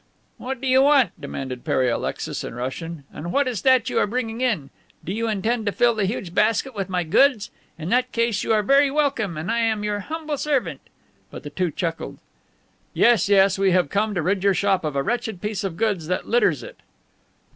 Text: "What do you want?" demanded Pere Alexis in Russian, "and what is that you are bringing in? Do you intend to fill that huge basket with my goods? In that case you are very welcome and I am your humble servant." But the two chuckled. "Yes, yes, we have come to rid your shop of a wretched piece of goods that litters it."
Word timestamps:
"What 0.39 0.59
do 0.59 0.65
you 0.67 0.81
want?" 0.81 1.11
demanded 1.21 1.63
Pere 1.63 1.91
Alexis 1.91 2.43
in 2.43 2.55
Russian, 2.55 3.03
"and 3.13 3.31
what 3.31 3.47
is 3.47 3.61
that 3.61 3.87
you 3.87 3.99
are 3.99 4.07
bringing 4.07 4.41
in? 4.41 4.71
Do 5.05 5.13
you 5.13 5.27
intend 5.29 5.67
to 5.67 5.71
fill 5.71 5.93
that 5.93 6.07
huge 6.07 6.33
basket 6.33 6.73
with 6.73 6.89
my 6.89 7.03
goods? 7.03 7.51
In 7.77 7.89
that 7.89 8.11
case 8.11 8.43
you 8.43 8.51
are 8.51 8.63
very 8.63 8.89
welcome 8.89 9.37
and 9.37 9.51
I 9.51 9.59
am 9.59 9.83
your 9.83 9.99
humble 9.99 10.39
servant." 10.39 10.81
But 11.29 11.43
the 11.43 11.51
two 11.51 11.69
chuckled. 11.69 12.17
"Yes, 12.95 13.29
yes, 13.29 13.59
we 13.59 13.69
have 13.73 13.89
come 13.91 14.15
to 14.15 14.23
rid 14.23 14.43
your 14.43 14.55
shop 14.55 14.83
of 14.83 14.95
a 14.95 15.03
wretched 15.03 15.39
piece 15.39 15.63
of 15.63 15.77
goods 15.77 16.07
that 16.07 16.27
litters 16.27 16.63
it." 16.63 16.77